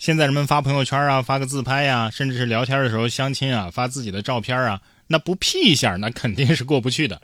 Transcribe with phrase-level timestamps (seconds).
[0.00, 7.20] 现在人们发朋友圈啊，发个自拍呀，甚至是聊天的时候相亲啊，发自己的照片啊，那不 P 一下，那肯定是过不去的。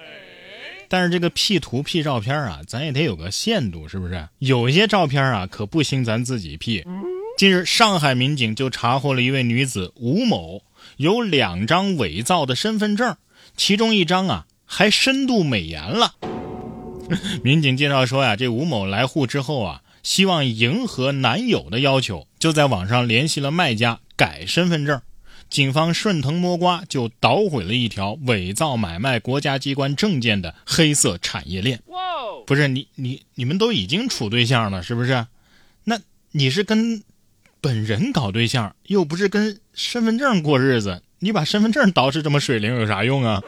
[0.86, 4.28] 但是这个 P 图 P 照片啊，咱也得有个限度，是不是？
[4.40, 6.84] 有些照片啊，可不兴咱自己 P。
[7.38, 10.62] 近日，上海民警就查获了一位女子吴某
[10.98, 13.16] 有两张伪造的身份证，
[13.56, 16.12] 其中一张啊还深度美颜了。
[17.43, 19.80] 民警介绍说呀，这吴某来沪之后啊。
[20.07, 25.02] 希望迎合男友的要求，就在网上联系了卖家改身份证。
[25.51, 31.82] 警方顺藤摸瓜，就捣毁了一条伪造买卖国家机关证件的黑色产业链。
[32.46, 35.27] 不是你你你们都已经处对象了，是不是？
[35.82, 35.98] 那
[36.30, 37.02] 你是跟
[37.60, 43.43] 本人搞对象，又不是跟身份证过日子，你把身份证捯饬这么水灵有啥用啊？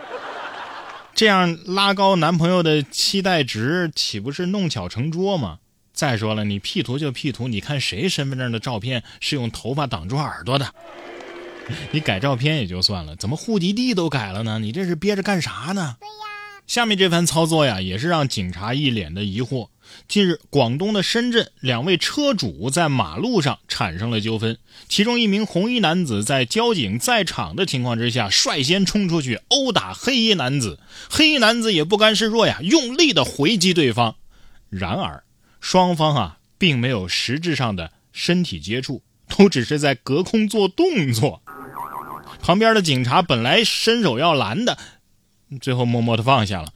[1.15, 5.61] 这样拉高男朋友的期待值，岂不是弄巧成拙吗？
[5.98, 10.73] 再说了，你 P 图就 P 图，你看谁身份证的照片是用头发挡住耳朵的？
[11.91, 14.61] 你改照片也就算了，怎么户籍地都改了呢？
[14.61, 15.97] 你这是憋着干啥呢？
[15.98, 16.62] 对呀。
[16.69, 19.70] 下面这番操作呀，也是让警察一脸的疑惑。
[20.06, 24.56] 近日，广东的深圳，两位车主在马路上产生了纠纷，
[24.89, 30.78] 其中一名红衣男子在交警在场的情况之下，率先冲出去殴打黑衣男子，
[31.11, 34.14] 黑衣男子也不甘示弱呀，用力的回击对方。
[34.70, 35.25] 然而。
[35.61, 41.42] 双方啊，并没有实质上的身体接触，都只是在隔空做动作。
[42.41, 44.79] 旁边的警察本来伸手要拦的，
[45.61, 46.73] 最后默默的放下了。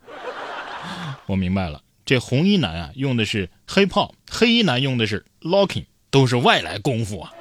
[1.27, 7.33] 我明白了，这红衣男啊用的是黑炮，黑衣男用的是 locking，都是外来功夫啊。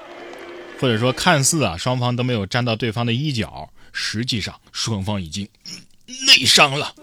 [0.80, 5.47] 或者说，看似啊双方都没有沾到对方的衣角，实际上双方已经
[6.28, 6.94] 内伤了。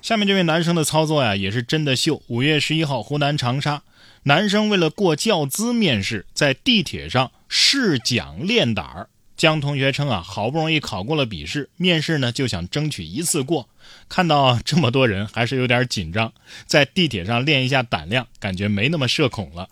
[0.00, 2.22] 下面这位男生的操作呀，也是真的秀。
[2.28, 3.82] 五月十一号，湖南长沙，
[4.22, 9.08] 男生为了过教资面试，在地铁上试讲练胆儿。
[9.36, 13.68] 江同学称啊，好不容易考过了笔试，面试呢就想争取一次过。
[14.08, 16.32] 看到这么多人，还是有点紧张，
[16.66, 19.68] 在地铁上练一下胆量，感觉没那么社恐了。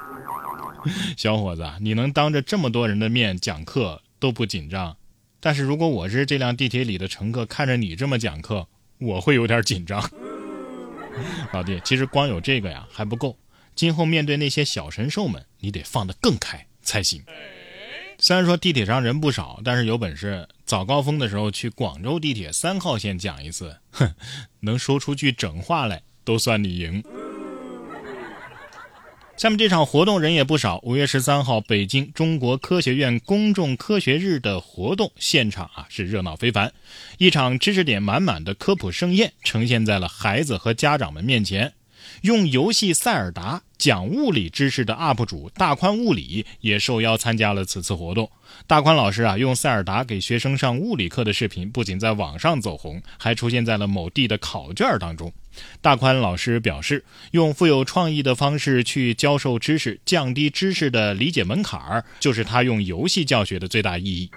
[1.16, 4.96] 小伙子，你能当着这么多人的面讲课都不紧张，
[5.40, 10.02] 但是如果我是这辆地铁里的乘客，看着你这么讲课，我会有点紧张。
[11.52, 13.38] 老弟，其实光有这个呀还不够，
[13.74, 17.22] 今后面对那些小神兽们，你得放得更开才行。
[18.18, 24.14] 虽然说地铁上人不少，但是有本事早高峰的时候去广州地铁三号线讲一次，哼，
[24.60, 27.02] 能说出句整话来都算你赢。
[29.36, 30.80] 下面这场活动人也不少。
[30.82, 36.72] 五月十三号，北京中国科学院公众科学日的活动现场啊是热闹非凡，
[37.18, 41.74] 一场知识点满满的科普盛宴呈现在了孩子和家长们面前。
[42.22, 48.30] 用游戏塞尔达讲物理知识的 UP 主大宽物理也受邀参加了此次活动。
[48.66, 55.32] 大宽老师啊，用塞尔达给学生上物理课的视频不仅在网上走红，还出现在了某地的考卷当中。
[55.80, 64.30] 大宽老师表示，用富有创意的方式去教授知识，降低知识的理解门槛儿，就是他用游戏教学的最大意义。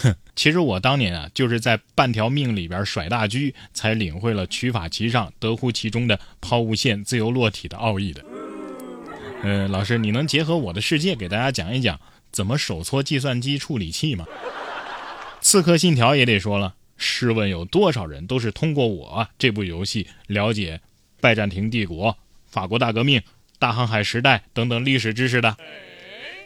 [0.00, 8.24] 哼， 其实我当年啊，就是在半条命里边甩大狙，才领会了取法其上，得乎其中的抛物线自由落体的奥义的。
[9.42, 11.98] 嗯，老师，你能结合我的世界给大家讲一讲
[12.30, 14.26] 怎么手搓计算机处理器吗？
[15.40, 20.80] 刺客信条也得说了，试问有多少人都是通过我这部游戏了解
[21.20, 23.22] 拜占庭帝国、法国大革命、
[23.58, 25.56] 大航海时代等等历史知识的？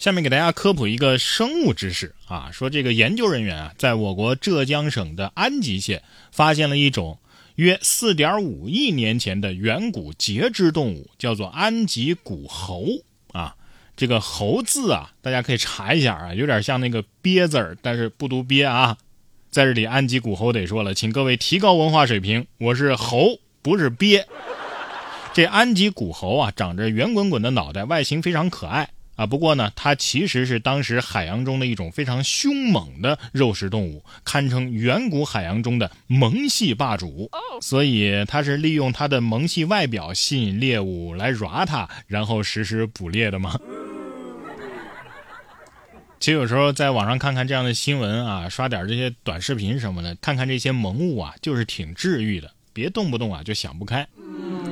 [0.04, 7.18] 下面给大家科普一个生物知识啊，说这个研究人员啊，在我国浙江省的安吉县发现了一种
[7.54, 12.84] 约4.5亿年前的远古节肢动物，叫做安吉古猴
[13.32, 13.56] 啊。
[13.96, 18.98] 这个“猴”字啊，大家可以查一下啊，有点像那个“鳖”字儿，但是不读“鳖”啊。
[19.50, 24.26] 在这里，安吉古猴得说了，请各位提高文化水平，我是猴，不是鳖。
[25.32, 28.90] 这安吉古猴啊，长着圆滚滚的脑袋，外形非常可爱。
[29.16, 37.30] 啊，不过呢，它其实是当时海洋中的一种非常凶猛的肉食动物，堪称远古海洋中的萌系霸主。
[37.60, 43.58] 所以它是利用它的萌系外表吸引猎物来抓它，然后实施捕猎的吗？
[46.18, 52.50] 其实有时候在网上看看这样的新闻啊，刷点这些短视频什么的，看看这些萌物啊，就是挺治愈的。
[52.72, 54.08] 别动不动啊就想不开。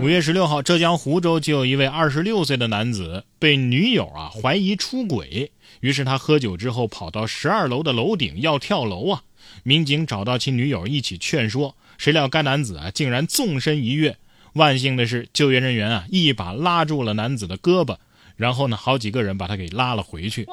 [0.02, 9.22] 五月十六号，浙江湖州就有一位二十六岁的男子被女友啊怀疑出轨，于是他喝酒之后跑到十二楼的楼顶要跳楼啊。
[9.62, 14.16] 民警找到其女友一起劝说，谁料该男子啊竟然纵身一跃。
[14.54, 17.96] 万幸的是，救援人员啊一把拉住了男子的胳膊，
[18.34, 20.48] 然后呢，好几个人把他给拉了回去。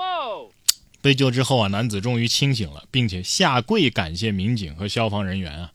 [1.01, 5.71] 被救之后啊，男子终于清醒了，并且下跪感谢民警和消防人员啊。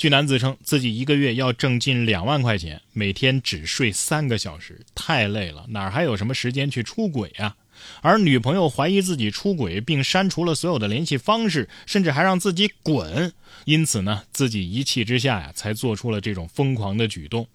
[0.00, 7.54] 据男子称，自己一个月要挣近两万块钱，每天只睡三个小时，太累了，哪还有什么时间去出轨啊？
[8.00, 13.30] 而女朋友怀疑自己出轨，并删除了所有的联系方式，甚至还让自己滚。
[13.66, 17.46] 因此呢，自己一气之下呀，才做出了这种疯狂的举动。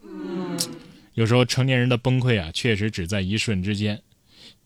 [1.15, 4.00] 有时候成年人的崩溃啊，确实只在一瞬之间。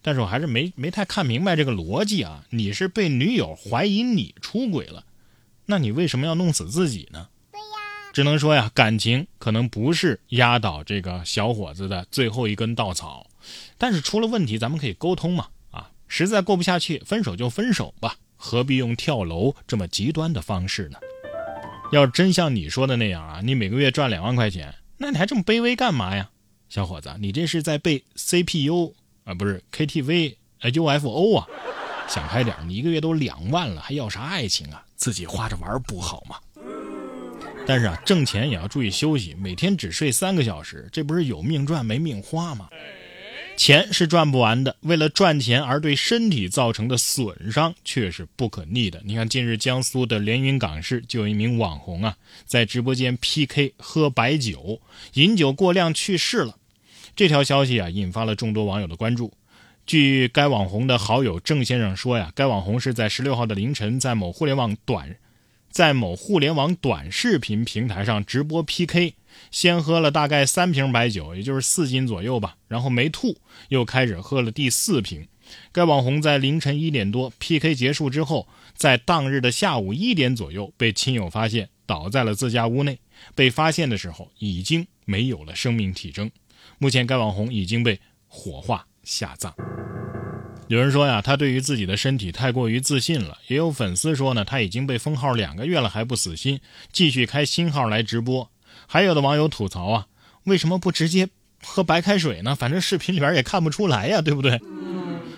[0.01, 2.43] 但是我还是没没太看明白这个逻辑啊！
[2.49, 5.05] 你是被女友怀疑你出轨了，
[5.67, 7.29] 那你为什么要弄死自己呢？
[8.19, 13.25] 只能说呀，感情可能不是压倒这个小伙子的最后一根稻草。
[13.77, 15.47] 但是出了问题，咱们可以沟通嘛。
[15.71, 20.99] 啊，实在过不下去，分手就分手吧，何必用跳楼这么极端的方式呢？
[21.93, 26.29] 要真像你说的那样啊，你每个月赚两万块钱，那你还这么卑微干嘛呀？
[26.67, 28.93] 小伙子，你这是在背 CPU。
[29.23, 31.47] 啊，不是 KTV，呃 UFO 啊，
[32.09, 34.83] 想开点，你一个月都两万了，还要啥爱情啊？
[34.97, 36.35] 自己花着玩不好吗？
[37.69, 42.67] 但是啊，挣钱也要注意休息，每天只睡三个小时，这不是有命赚没命花吗？
[43.55, 48.99] 钱是赚不完的，为了赚钱而对身体造成的损伤却是不可逆的。
[49.05, 54.81] 你看，近日江苏的连云港市就有一名网红啊，在直播间 PK 喝白酒，
[55.13, 56.55] 饮酒过量去世了。
[57.15, 59.31] 这条消息啊，引发了众多网友的关注。
[59.85, 65.15] 据该网红的好友郑先生说呀，该网红是在十六号的凌晨，在某互联网短，
[65.69, 69.13] 在某互联网短视频平台上直播 PK，
[69.51, 73.37] 先喝了大概三瓶白酒，也就是四斤左右吧，然后没吐，
[73.69, 75.27] 又开始喝了第四瓶。
[75.71, 82.99] 该网红在凌晨一点多 PK 结束之后，在当日的下午一点左右被亲友发现倒在了自家屋内，
[83.33, 86.29] 被发现的时候已经没有了生命体征。
[86.77, 89.53] 目前，该网红已经被火化下葬。
[90.69, 96.61] 有人说呀，他对于自己的身体太过于自信了；也有粉丝说呢，他已经被封号两个月了还不死心，
[96.91, 98.47] 继续开新号来直播。
[98.85, 100.05] 还有的网友吐槽啊，
[100.43, 101.27] 为什么不直接
[101.63, 102.53] 喝白开水呢？
[102.53, 104.61] 反正视频里边也看不出来呀，对不对？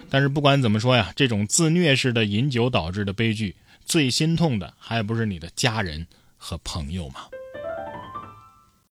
[0.09, 3.55] 但是不管怎么说呀，这种自虐式的饮酒导致的悲剧，
[3.85, 6.05] 最心痛的还不是你的家人
[6.35, 7.21] 和朋友吗？